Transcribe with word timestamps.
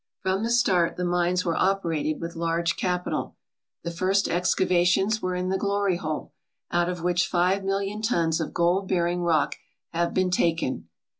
From 0.23 0.41
the 0.41 0.49
start 0.49 0.97
the 0.97 1.05
mines 1.05 1.45
were 1.45 1.55
operated 1.55 2.19
with 2.19 2.35
large 2.35 2.75
capital. 2.75 3.35
The 3.83 3.91
first 3.91 4.27
excavations 4.27 5.21
were 5.21 5.35
in 5.35 5.49
the 5.49 5.59
Glory 5.59 5.97
Hole, 5.97 6.33
out 6.71 6.89
of 6.89 7.03
which 7.03 7.27
five 7.27 7.63
million 7.63 8.01
tons 8.01 8.39
of 8.41 8.51
gold 8.51 8.87
bearing 8.87 9.21
rock 9.21 9.57
have 9.93 10.11
been 10.11 10.31
taken. 10.31 10.87